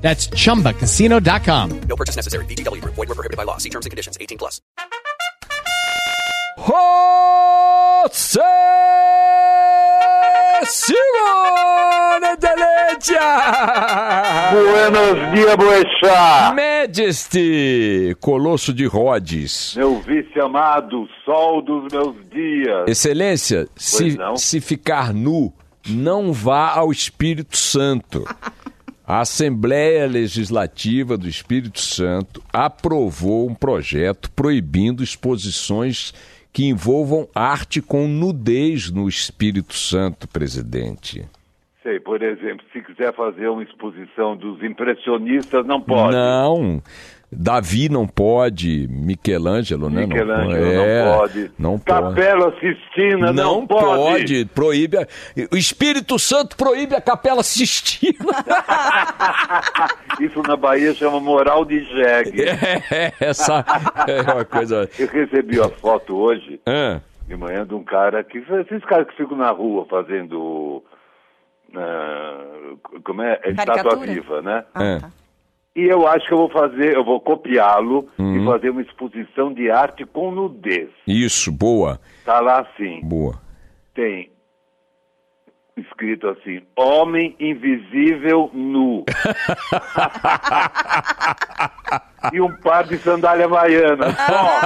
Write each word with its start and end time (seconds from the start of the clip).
That's 0.00 0.28
chumbacasino.com. 0.28 1.80
No 1.82 1.96
purchase 1.96 2.16
necessary. 2.16 2.44
VGW 2.46 2.80
Group. 2.80 2.94
Void 2.96 3.08
where 3.08 3.14
prohibited 3.14 3.36
by 3.36 3.44
law. 3.44 3.58
See 3.58 3.70
terms 3.70 3.86
and 3.86 3.90
conditions. 3.90 4.18
18 4.20 4.38
plus. 4.38 4.60
José 6.60 8.40
Simone 10.64 12.36
Delícia! 12.38 13.20
Buenos 14.52 15.32
dias, 15.34 15.56
Boechat! 15.56 16.54
Majesty, 16.54 18.14
Colosso 18.20 18.72
de 18.72 18.86
Rhodes. 18.86 19.74
Meu 19.76 20.00
vice-amado, 20.00 21.08
sol 21.24 21.62
dos 21.62 21.90
meus 21.92 22.14
dias. 22.30 22.88
Excelência, 22.88 23.68
se, 23.74 24.16
se 24.36 24.60
ficar 24.60 25.14
nu, 25.14 25.52
não 25.88 26.32
vá 26.32 26.74
ao 26.74 26.92
Espírito 26.92 27.56
Santo. 27.56 28.24
A 29.10 29.22
Assembleia 29.22 30.06
Legislativa 30.06 31.18
do 31.18 31.26
Espírito 31.26 31.80
Santo 31.80 32.40
aprovou 32.52 33.50
um 33.50 33.56
projeto 33.56 34.30
proibindo 34.30 35.02
exposições 35.02 36.12
que 36.52 36.68
envolvam 36.68 37.26
arte 37.34 37.82
com 37.82 38.06
nudez 38.06 38.88
no 38.88 39.08
Espírito 39.08 39.74
Santo, 39.74 40.28
presidente. 40.28 41.28
Sei, 41.82 41.98
por 41.98 42.22
exemplo, 42.22 42.64
se 42.72 42.80
quiser 42.82 43.12
fazer 43.12 43.48
uma 43.48 43.64
exposição 43.64 44.36
dos 44.36 44.62
impressionistas, 44.62 45.66
não 45.66 45.80
pode. 45.80 46.14
Não. 46.14 46.80
Davi 47.32 47.88
não 47.88 48.08
pode, 48.08 48.88
Michelangelo, 48.90 49.88
né? 49.88 50.04
Michelangelo 50.04 50.48
não, 50.66 50.74
não 50.74 50.82
é, 50.84 51.16
pode. 51.16 51.50
Não 51.58 51.78
pode. 51.78 51.84
Capela 52.16 52.52
Sistina 52.58 53.32
não, 53.32 53.60
Não 53.60 53.66
pode. 53.68 54.44
Proíbe. 54.46 54.96
a- 54.98 55.06
O 55.52 55.56
Espírito 55.56 56.18
Santo 56.18 56.56
proíbe 56.56 56.94
a 56.96 57.00
Capela 57.00 57.42
Sistina. 57.44 58.26
Isso 60.20 60.42
na 60.46 60.56
Bahia 60.56 60.92
chama 60.94 61.20
moral 61.20 61.64
de 61.64 61.84
jegue. 61.84 62.42
É, 62.92 63.12
essa 63.20 63.64
é 64.08 64.22
uma 64.22 64.44
coisa. 64.44 64.88
Eu 64.98 65.06
recebi 65.06 65.60
a 65.60 65.68
foto 65.68 66.16
hoje, 66.16 66.60
Ah, 66.66 67.00
de 67.28 67.36
manhã, 67.36 67.64
de 67.64 67.74
um 67.74 67.84
cara 67.84 68.24
que. 68.24 68.38
Esses 68.38 68.84
caras 68.84 69.06
que 69.08 69.16
ficam 69.16 69.36
na 69.36 69.50
rua 69.50 69.86
fazendo. 69.88 70.82
ah, 71.76 72.74
como 73.04 73.22
é? 73.22 73.38
É 73.44 73.50
Estátua 73.50 73.74
Caricatura? 73.76 74.12
viva, 74.12 74.42
né? 74.42 74.64
ah. 74.74 74.98
E 75.76 75.82
eu 75.84 76.04
acho 76.06 76.26
que 76.26 76.32
eu 76.34 76.38
vou 76.38 76.50
fazer, 76.50 76.96
eu 76.96 77.04
vou 77.04 77.20
copiá-lo 77.20 78.08
Uhum. 78.18 78.42
e 78.42 78.44
fazer 78.44 78.70
uma 78.70 78.82
exposição 78.82 79.52
de 79.52 79.70
arte 79.70 80.04
com 80.04 80.30
nudez. 80.32 80.88
Isso, 81.06 81.52
boa, 81.52 82.00
Tá 82.24 82.40
lá 82.40 82.60
assim, 82.60 83.00
boa. 83.04 83.40
tem 83.94 84.30
escrito 85.76 86.28
assim, 86.28 86.60
homem 86.76 87.34
invisível 87.40 88.50
nu. 88.52 89.04
e 92.32 92.40
um 92.40 92.54
par 92.56 92.84
de 92.84 92.98
sandália 92.98 93.46
havaiana. 93.46 94.12
Só. 94.12 94.60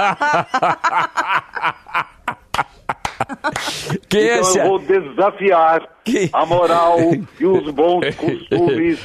Quem 4.09 4.21
é 4.21 4.37
Então 4.37 4.41
esse? 4.41 4.59
eu 4.59 4.67
vou 4.67 4.79
desafiar 4.79 5.87
Que- 6.05 6.29
a 6.31 6.45
moral 6.45 6.97
e 7.39 7.45
os 7.45 7.69
bons 7.71 8.13
costumes 8.15 8.99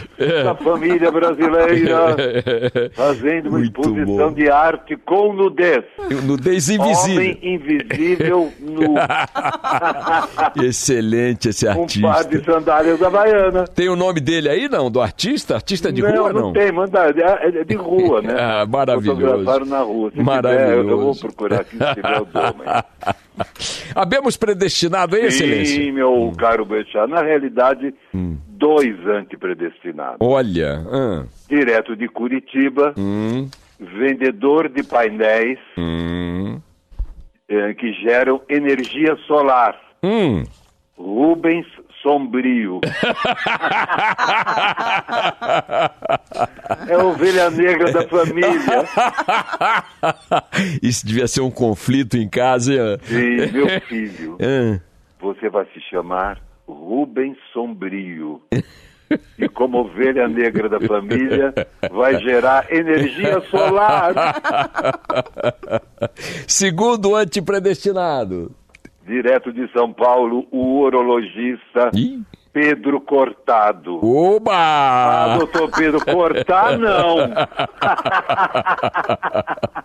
da 0.44 0.54
família 0.54 1.10
brasileira, 1.10 2.14
fazendo 2.94 3.48
uma 3.48 3.58
Muito 3.58 3.80
exposição 3.80 4.28
bom. 4.28 4.32
de 4.34 4.50
arte 4.50 4.96
com 4.98 5.32
nudez. 5.32 5.82
Nudez 6.24 6.68
invisível. 6.68 7.16
Homem 7.22 7.38
invisível 7.42 8.52
nu. 8.60 8.94
Excelente 10.62 11.48
esse 11.48 11.66
um 11.68 11.74
par 11.86 11.86
de 11.86 12.06
artista. 12.06 12.52
sandálias 12.52 13.02
havaiana. 13.02 13.64
Tem 13.66 13.88
o 13.88 13.96
nome 13.96 14.20
dele 14.20 14.48
aí, 14.48 14.68
não? 14.68 14.90
Do 14.90 15.00
artista? 15.00 15.54
Artista 15.54 15.90
de 15.92 16.02
não, 16.02 16.10
rua, 16.10 16.32
não, 16.32 16.40
não? 16.42 16.52
tem, 16.52 16.70
manda, 16.70 17.06
é 17.16 17.60
é 17.60 17.64
de 17.64 17.74
rua, 17.76 18.20
né? 18.22 18.34
Ah, 18.38 18.66
maravilhoso. 18.66 19.64
Na 19.64 19.80
rua. 19.80 20.10
Se 20.10 20.16
tiver, 20.16 20.24
Maravilhoso. 20.24 20.88
eu 20.90 21.00
vou 21.00 21.16
procurar 21.16 21.60
aqui 21.60 21.76
se 21.76 21.94
tiver 21.94 22.20
o 22.20 22.26
hein? 22.26 22.84
Habemos 23.94 24.36
predestinado 24.36 25.16
aí, 25.16 25.26
excelência? 25.26 25.76
Sim, 25.76 25.92
meu 25.92 26.32
caro 26.38 26.64
Na 27.08 27.22
realidade, 27.22 27.94
Hum. 28.14 28.36
dois 28.48 28.94
antipredestinados. 29.06 30.18
Olha, 30.20 30.82
ah, 30.90 31.24
Direto 31.48 31.96
de 31.96 32.08
Curitiba, 32.08 32.92
hum, 32.96 33.48
vendedor 33.78 34.68
de 34.68 34.82
painéis 34.82 35.58
hum, 35.78 36.60
eh, 37.48 37.74
que 37.74 37.92
geram 37.94 38.40
energia 38.48 39.16
solar. 39.26 39.78
hum. 40.02 40.42
Rubens 40.96 41.66
Sombrio. 42.02 42.80
é 46.88 46.94
a 46.94 47.04
ovelha 47.04 47.50
negra 47.50 47.92
da 47.92 48.06
família. 48.08 48.84
Isso 50.82 51.06
devia 51.06 51.26
ser 51.28 51.40
um 51.40 51.50
conflito 51.50 52.16
em 52.16 52.28
casa. 52.28 52.98
Sim, 53.04 53.50
meu 53.52 53.68
filho. 53.88 54.38
Você 55.20 55.48
vai 55.48 55.66
se 55.72 55.80
chamar 55.90 56.38
Rubens 56.72 57.36
Sombrio. 57.52 58.40
E 59.36 59.48
como 59.48 59.78
ovelha 59.78 60.28
negra 60.28 60.68
da 60.68 60.78
família, 60.80 61.52
vai 61.90 62.16
gerar 62.20 62.72
energia 62.72 63.40
solar. 63.50 64.14
Segundo 66.46 67.16
antipredestinado. 67.16 68.52
Direto 69.04 69.52
de 69.52 69.68
São 69.72 69.92
Paulo, 69.92 70.46
o 70.52 70.78
urologista 70.82 71.90
Ih. 71.92 72.22
Pedro 72.52 73.00
Cortado. 73.00 73.98
Ah, 74.00 74.00
Oba! 74.06 75.38
doutor 75.38 75.70
Pedro, 75.76 76.04
cortar 76.04 76.78
não. 76.78 77.16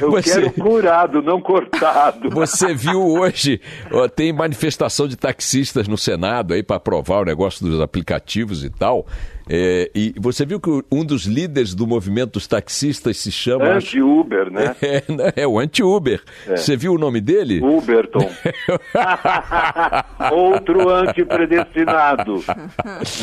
Eu 0.00 0.10
Você- 0.10 0.40
quero 0.40 0.52
curado, 0.52 1.22
não 1.22 1.40
cortado. 1.40 2.30
Você 2.30 2.74
viu 2.74 3.02
hoje, 3.02 3.60
ó, 3.90 4.08
tem 4.08 4.32
manifestação 4.32 5.08
de 5.08 5.16
taxistas 5.16 5.88
no 5.88 5.96
Senado 5.98 6.54
aí 6.54 6.62
para 6.62 6.76
aprovar 6.76 7.22
o 7.22 7.24
negócio 7.24 7.64
dos 7.66 7.80
aplicativos 7.80 8.64
e 8.64 8.70
tal. 8.70 9.06
É, 9.54 9.90
e 9.94 10.14
você 10.18 10.46
viu 10.46 10.58
que 10.58 10.70
um 10.90 11.04
dos 11.04 11.24
líderes 11.26 11.74
do 11.74 11.86
movimento 11.86 12.32
dos 12.32 12.46
taxistas 12.46 13.18
se 13.18 13.30
chama. 13.30 13.66
Anti-Uber, 13.66 14.50
né? 14.50 14.74
É, 14.80 15.02
né, 15.12 15.32
é 15.36 15.46
o 15.46 15.58
anti-Uber. 15.58 16.22
Você 16.48 16.74
viu 16.74 16.94
o 16.94 16.98
nome 16.98 17.20
dele? 17.20 17.60
Uberton. 17.62 18.30
Outro 20.32 20.88
antipredestinado. 20.88 22.42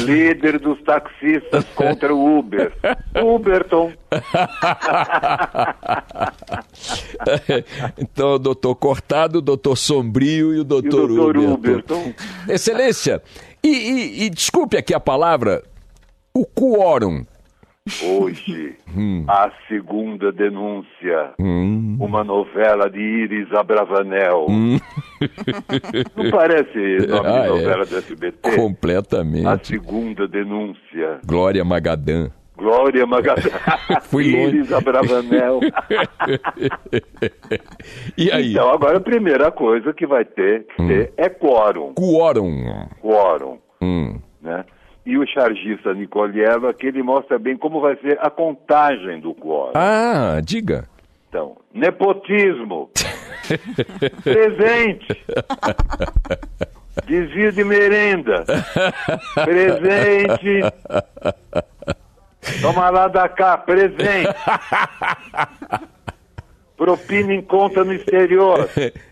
Líder 0.05 0.59
dos 0.59 0.79
taxistas 0.83 1.65
contra 1.75 2.13
o 2.13 2.37
Uber. 2.39 2.73
Uberton. 3.15 3.91
então, 7.97 8.35
o 8.35 8.39
doutor 8.39 8.75
Cortado, 8.75 9.39
o 9.39 9.41
doutor 9.41 9.75
Sombrio 9.77 10.53
e 10.53 10.57
o 10.57 10.57
E 10.57 10.59
o 10.59 10.63
doutor 10.63 11.07
doutor 11.07 11.37
Uberton. 11.37 11.53
Uberton. 11.53 12.13
Excelência, 12.47 13.21
e, 13.63 13.67
e- 13.69 14.23
e 14.25 14.29
desculpe 14.29 14.77
aqui 14.77 14.93
a 14.93 14.99
palavra, 14.99 15.63
o 16.33 16.45
quórum. 16.45 17.25
Hoje, 18.03 18.75
Hum. 18.95 19.25
a 19.27 19.51
segunda 19.67 20.31
denúncia. 20.31 21.33
Uma 21.39 22.23
novela 22.23 22.87
de 22.89 22.99
Iris 22.99 23.51
Abravanel. 23.53 24.45
Não 26.15 26.29
parece 26.29 26.77
nome 27.07 27.19
Hum. 27.19 27.25
Ah, 27.25 27.41
de 27.41 27.47
é. 27.47 27.49
novela 27.49 27.85
do 27.85 27.97
SBT? 27.97 28.49
A 28.49 28.55
Completamente. 28.55 29.67
segunda 29.67 30.27
denúncia. 30.27 31.19
Glória 31.25 31.65
Magadã. 31.65 32.29
Glória 32.55 33.07
Magalhães, 33.07 33.53
Fui 34.03 34.25
longe. 34.35 34.57
Iris 34.57 34.71
Abravanel. 34.73 35.59
E 38.17 38.31
aí? 38.31 38.51
Então, 38.51 38.69
agora 38.69 38.97
a 38.97 39.01
primeira 39.01 39.49
coisa 39.51 39.93
que 39.93 40.05
vai 40.05 40.25
ter 40.25 40.65
que 40.67 40.87
ter 40.87 41.13
é 41.17 41.29
quórum. 41.29 41.93
Quórum. 41.93 42.87
Quórum, 43.01 43.57
Hum. 43.81 44.19
né? 44.41 44.65
E 45.05 45.17
o 45.17 45.25
chargista 45.25 45.93
Nikolieva, 45.93 46.73
que 46.73 46.87
ele 46.87 47.01
mostra 47.01 47.39
bem 47.39 47.57
como 47.57 47.81
vai 47.81 47.95
ser 47.97 48.19
a 48.21 48.29
contagem 48.29 49.19
do 49.19 49.33
quórum. 49.33 49.71
Ah, 49.75 50.39
diga. 50.43 50.87
Então, 51.29 51.57
nepotismo. 51.73 52.89
Presente. 54.23 55.25
Desvio 57.05 57.51
de 57.51 57.63
merenda. 57.63 58.43
Presente. 59.45 60.61
Toma 62.61 62.89
lá 62.89 63.07
da 63.07 63.29
cá, 63.29 63.57
presente. 63.57 63.99
Propina 66.77 67.33
em 67.33 67.41
conta 67.41 67.83
no 67.83 67.93
exterior. 67.93 68.69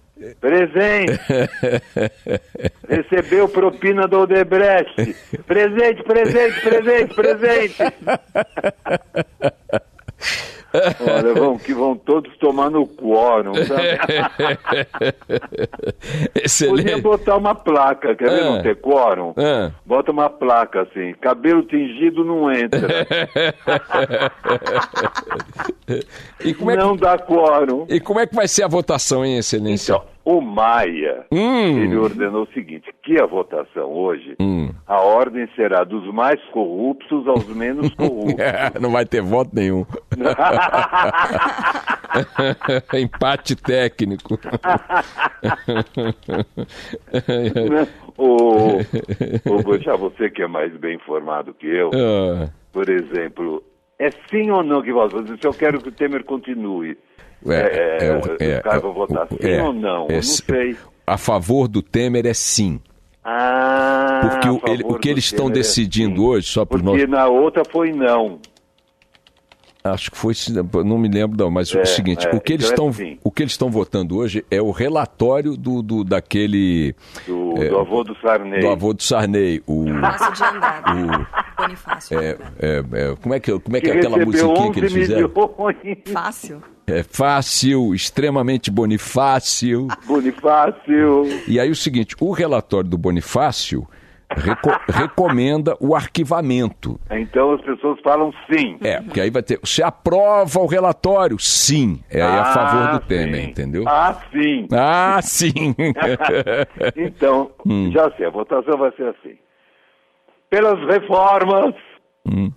Presente. 0.48 1.20
Recebeu 2.88 3.50
propina 3.50 4.08
do 4.08 4.22
Odebrecht. 4.22 5.14
Presente, 5.46 6.04
presente, 6.04 6.62
presente, 6.62 7.14
presente. 7.14 7.84
Olha, 11.00 11.34
vão, 11.34 11.58
que 11.58 11.74
vão 11.74 11.96
todos 11.98 12.36
tomar 12.38 12.70
no 12.70 12.86
quórum. 12.88 13.54
sabe? 13.66 13.98
Podia 15.28 16.34
Excelente. 16.36 17.02
botar 17.02 17.36
uma 17.38 17.56
placa, 17.56 18.16
quer 18.16 18.30
ver 18.30 18.42
Ah. 18.42 18.46
não 18.46 18.62
ter 18.62 18.76
quórum? 18.78 19.34
Ah. 19.38 19.72
Bota 19.86 20.12
uma 20.12 20.30
placa 20.30 20.82
assim, 20.84 21.14
cabelo 21.20 21.64
tingido 21.64 22.24
não 22.24 22.50
entra, 22.52 22.88
E 26.44 26.54
como, 26.54 26.70
é 26.72 26.76
que, 26.78 26.84
não 26.84 26.96
dá 26.96 27.18
quórum. 27.18 27.86
e 27.90 28.00
como 28.00 28.20
é 28.20 28.28
que 28.28 28.36
vai 28.36 28.48
ser 28.48 28.64
a 28.64 28.68
votação, 28.68 29.26
hein, 29.26 29.38
Excelência? 29.38 29.94
Então, 29.94 30.06
o 30.30 30.42
Maia, 30.42 31.26
Hum. 31.32 31.84
ele 31.84 31.96
ordenou 31.96 32.44
o 32.44 32.48
seguinte, 32.54 32.94
que 33.02 33.18
a 33.22 33.26
votação 33.26 33.90
hoje, 33.94 34.36
Hum. 34.42 34.72
a 34.86 35.00
ordem 35.02 35.48
será 35.56 35.86
dos 35.86 36.06
mais 36.14 36.38
corruptos 36.52 37.26
aos 37.30 37.48
menos 37.48 37.90
corruptos. 37.96 38.36
Não 38.82 38.92
vai 38.92 39.06
ter 39.06 39.22
voto 39.22 39.52
nenhum. 39.54 39.86
Empate 42.94 43.56
técnico. 43.56 44.38
O, 48.18 48.80
o 49.46 49.64
Boixá, 49.64 49.96
você 49.96 50.30
que 50.30 50.42
é 50.42 50.48
mais 50.48 50.76
bem 50.76 50.96
informado 50.96 51.54
que 51.54 51.68
eu, 51.68 51.92
Ah, 51.94 52.50
por 52.74 52.90
exemplo, 52.90 53.64
é 54.00 54.10
sim 54.30 54.50
ou 54.52 54.64
não 54.64 54.82
que 54.82 54.92
vota? 54.92 55.24
Se 55.38 55.46
eu 55.48 55.54
quero 55.54 55.82
que 55.82 55.90
o 55.90 55.92
Temer 55.92 56.24
continue, 56.24 56.98
é, 57.46 57.56
é, 57.56 57.98
é, 58.40 58.46
é, 58.46 58.62
é, 58.66 58.80
vão 58.80 58.94
votar 58.94 59.28
sim 59.28 59.38
é, 59.42 59.62
ou 59.62 59.74
não? 59.74 60.08
é, 60.10 60.16
não 60.16 60.22
sei. 60.24 60.76
A 61.06 61.18
favor 61.18 61.68
do 61.68 61.82
Temer 61.82 62.26
é 62.26 62.34
sim. 62.34 62.80
Ah, 63.24 64.20
Porque 64.22 64.48
o, 64.50 64.62
ele- 64.72 64.84
o 64.86 64.96
que 64.96 65.10
eles 65.10 65.26
estão 65.26 65.48
é 65.50 65.52
decidindo 65.52 66.22
sim. 66.22 66.28
hoje, 66.28 66.48
só 66.48 66.64
por 66.66 66.82
Porque 66.82 67.02
nós. 67.06 67.10
na 67.10 67.28
outra 67.28 67.64
foi 67.66 67.92
não. 67.92 68.40
Acho 69.92 70.12
que 70.12 70.18
foi, 70.18 70.34
não 70.86 70.98
me 70.98 71.08
lembro 71.08 71.38
não, 71.38 71.50
mas 71.52 71.74
É, 71.74 71.82
o 71.82 71.86
seguinte, 71.86 72.28
é, 72.28 72.36
o 72.36 72.40
que 72.40 72.54
eles 72.54 72.70
então 72.72 72.88
é 72.88 72.90
estão, 72.90 73.06
sim. 73.06 73.18
o 73.24 73.32
que 73.32 73.44
eles 73.44 73.54
estão 73.54 73.70
votando 73.70 74.18
hoje 74.18 74.46
é 74.50 74.62
o 74.62 74.72
relatório 74.72 75.58
do, 75.58 75.82
do 75.82 76.04
daquele 76.04 76.96
Do, 77.26 77.54
do 77.56 77.78
avô 77.80 78.04
do 78.04 78.16
Sarney. 78.20 78.60
É. 78.60 78.62
do 78.62 78.70
avô 78.70 78.94
do 78.94 79.04
Sarney, 79.04 79.62
o 79.66 79.86
de 79.86 80.44
andar. 80.44 80.84
Bonifácio. 81.58 82.20
é, 82.20 82.38
é, 82.60 82.84
é, 82.94 83.16
como 83.22 83.34
é 83.34 83.40
que 83.40 83.60
como 83.60 83.78
é 83.78 83.82
que 83.82 83.88
que 83.88 83.92
é 83.92 83.98
aquela 83.98 84.18
musiquinha 84.24 84.68
11 84.68 84.72
que 84.72 84.80
eles 84.80 84.94
fizeram? 84.94 85.30
milhões. 85.30 85.98
Fácil. 86.12 86.62
É 86.86 87.04
fácil, 87.04 87.94
extremamente 87.94 88.72
bonifácil. 88.72 89.88
Bonifácio. 90.06 91.24
E 91.48 91.60
aí 91.60 91.70
o 91.70 91.76
seguinte, 91.76 92.16
o 92.20 92.32
relatório 92.32 92.90
do 92.90 92.98
Bonifácio 92.98 93.88
reco- 94.36 94.80
recomenda 94.92 95.76
o 95.80 95.96
arquivamento. 95.96 97.00
Então 97.12 97.54
as 97.54 97.62
pessoas 97.62 98.00
falam 98.02 98.34
sim. 98.52 98.78
É, 98.82 99.00
porque 99.02 99.22
aí 99.22 99.30
vai 99.30 99.44
ter. 99.44 99.60
Você 99.64 99.84
aprova 99.84 100.60
o 100.60 100.66
relatório? 100.66 101.38
Sim. 101.40 102.02
É 102.10 102.22
aí 102.22 102.38
a 102.38 102.42
Ah, 102.42 102.46
favor 102.54 102.88
do 103.00 103.04
sim. 103.04 103.08
Temer, 103.08 103.50
entendeu? 103.50 103.84
Ah, 103.88 104.16
sim. 104.32 104.68
Ah, 104.72 105.20
sim. 105.22 105.76
Então, 106.96 107.52
Hum. 107.66 107.92
já 107.92 108.10
sei, 108.12 108.26
a 108.26 108.30
votação 108.30 108.78
vai 108.78 108.92
ser 108.92 109.08
assim. 109.10 109.36
Pelas 110.50 110.80
reformas 110.88 111.76
Hum. 112.26 112.52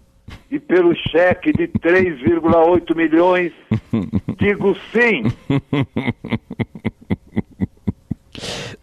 e 0.50 0.58
pelo 0.60 0.94
cheque 1.10 1.52
de 1.52 1.66
3,8 1.68 2.94
milhões, 2.96 3.52
digo 4.38 4.74
sim. 4.92 5.22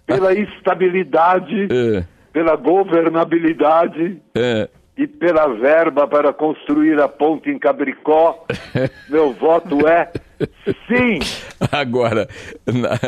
Pela 0.05 0.33
estabilidade, 0.33 1.67
É, 1.71 2.03
pela 2.37 2.55
governabilidade 2.55 4.21
é. 4.35 4.69
e 4.95 5.07
pela 5.07 5.47
verba 5.55 6.07
para 6.07 6.31
construir 6.31 7.01
a 7.01 7.07
ponte 7.07 7.49
em 7.49 7.57
Cabricó, 7.57 8.45
meu 9.09 9.33
voto 9.33 9.87
é 9.87 10.11
sim. 10.87 11.17
Agora, 11.71 12.27
na- 12.67 12.99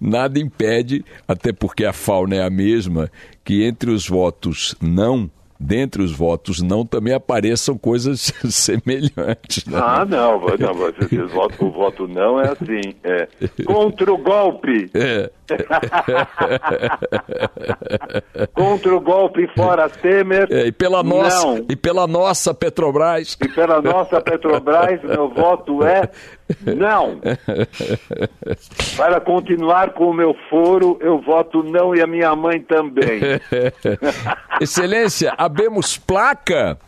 nada 0.00 0.38
impede, 0.38 1.04
até 1.28 1.52
porque 1.52 1.84
a 1.84 1.92
fauna 1.92 2.36
é 2.36 2.42
a 2.42 2.48
mesma, 2.48 3.10
que 3.44 3.64
entre 3.64 3.90
os 3.90 4.08
votos 4.08 4.74
não, 4.80 5.30
dentre 5.58 6.02
os 6.02 6.12
votos 6.12 6.60
não, 6.60 6.84
também 6.84 7.14
apareçam 7.14 7.78
coisas 7.78 8.32
semelhantes. 8.50 9.64
Né? 9.66 9.78
Ah, 9.80 10.04
não, 10.04 10.40
não 10.40 10.48
o 11.58 11.70
voto 11.70 12.06
não 12.08 12.40
é 12.40 12.48
assim. 12.48 12.94
É 13.02 13.28
contra 13.64 14.12
o 14.12 14.18
golpe. 14.18 14.90
É. 14.94 15.30
Contra 18.54 18.96
o 18.96 19.00
golpe 19.00 19.46
fora 19.54 19.90
Temer. 19.90 20.48
É, 20.50 20.68
e, 20.68 20.72
pela 20.72 21.02
nossa, 21.02 21.46
Não. 21.46 21.66
e 21.68 21.76
pela 21.76 22.06
nossa 22.06 22.54
Petrobras. 22.54 23.36
E 23.40 23.48
pela 23.48 23.82
nossa 23.82 24.22
Petrobras, 24.22 25.02
meu 25.02 25.28
voto 25.28 25.84
é 25.84 26.08
não. 26.76 27.20
Para 28.96 29.20
continuar 29.20 29.92
com 29.94 30.10
o 30.10 30.14
meu 30.14 30.34
foro, 30.50 30.98
eu 31.00 31.20
voto 31.20 31.62
não 31.62 31.94
e 31.94 32.00
a 32.00 32.06
minha 32.06 32.34
mãe 32.36 32.60
também. 32.60 33.20
Excelência, 34.60 35.34
abemos 35.36 35.96
placa? 35.96 36.78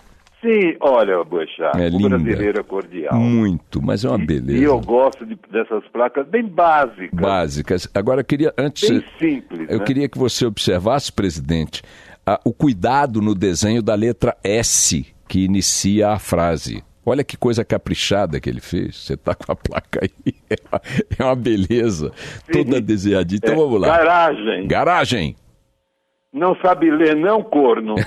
Sim, 0.41 0.77
olha, 0.81 1.25
Boixá, 1.25 1.73
É 1.77 1.89
linda. 1.89 2.11
brasileiro 2.11 2.61
é 2.61 2.63
cordial. 2.63 3.15
Muito, 3.15 3.83
mas 3.83 4.05
é 4.05 4.09
uma 4.09 4.23
E- 4.23 4.27
beleza. 4.27 4.59
E 4.59 4.63
eu 4.63 4.79
gosto 4.81 5.25
de- 5.27 5.39
dessas 5.51 5.83
placas 5.93 6.27
bem 6.29 6.45
básicas. 6.47 7.19
Básicas. 7.19 7.89
Agora, 7.95 8.21
eu 8.21 8.25
queria, 8.25 8.53
antes. 8.57 8.89
Bem 8.89 9.05
simples, 9.19 9.69
Eu 9.69 9.79
né? 9.79 9.85
queria 9.85 10.09
que 10.09 10.19
você 10.19 10.47
observasse, 10.47 11.11
presidente, 11.11 11.83
a- 12.25 12.39
o 12.45 12.53
cuidado 12.53 13.21
no 13.21 13.35
desenho 13.35 13.83
da 13.83 13.95
letra 13.95 14.37
S 14.45 15.07
que 15.27 15.45
inicia 15.45 16.11
a 16.11 16.19
frase. 16.19 16.85
Olha 17.09 17.23
que 17.23 17.37
coisa 17.37 17.65
caprichada 17.65 18.41
que 18.41 18.51
ele 18.51 18.61
fez. 18.61 18.97
Você 18.97 19.15
está 19.15 19.33
com 19.35 19.53
a 19.53 19.57
placa 19.57 20.01
aí. 20.03 20.11
É 20.51 20.57
uma, 20.71 20.81
é 21.19 21.25
uma 21.25 21.37
beleza. 21.37 22.13
Toda 22.53 22.81
desenhadinha. 22.81 23.39
Então 23.43 23.55
É, 23.55 23.57
vamos 23.57 23.81
lá. 23.81 23.89
Garagem. 23.97 24.67
Garagem. 24.69 25.37
Não 26.33 26.55
sabe 26.61 26.91
ler, 26.91 27.17
não, 27.17 27.43
corno. 27.43 27.95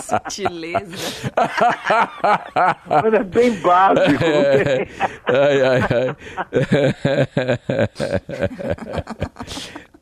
Sutileza. 0.00 1.30
Mas 2.88 3.14
é 3.14 3.22
bem 3.24 3.50
básico. 3.60 4.18
tem- 4.18 4.88
Ai, 5.26 5.62
ai, 5.62 5.80
ai. 5.82 6.16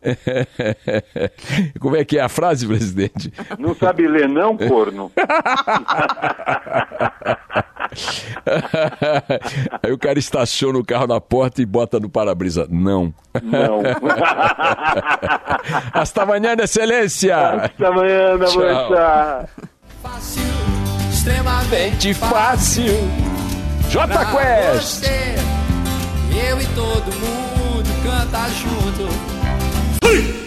Como 1.79 1.95
é 1.97 2.03
que 2.05 2.19
é 2.19 2.23
a 2.23 2.29
frase, 2.29 2.67
presidente? 2.67 3.33
Não 3.59 3.75
sabe 3.75 4.07
ler, 4.09 4.27
não, 4.29 4.57
corno. 4.57 5.13
Aí 9.83 9.93
o 9.93 9.99
cara 9.99 10.19
estaciona 10.19 10.79
o 10.79 10.85
carro 10.85 11.07
na 11.07 11.21
porta 11.21 11.61
e 11.61 11.67
bota 11.67 12.01
no 12.01 12.09
para-brisa. 12.09 12.67
Não. 12.71 13.13
Não. 13.43 13.83
Hasta 15.93 16.23
amanhã, 16.23 16.55
excelência! 16.59 17.37
Até 17.37 17.87
amanhã, 17.87 18.39
manhã. 18.39 19.45
Fácil, 20.03 20.43
extremamente 21.13 21.99
De 21.99 22.15
fácil! 22.15 22.95
J 23.91 24.09
pra 24.09 24.25
Quest! 24.25 25.05
você. 25.05 25.35
Eu 26.49 26.59
e 26.61 26.67
todo 26.75 27.13
mundo 27.13 27.91
canta 28.03 28.49
junto. 28.49 29.30
Three. 30.11 30.40